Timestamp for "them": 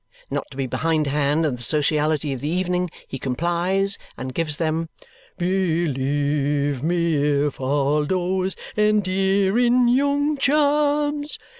4.57-4.89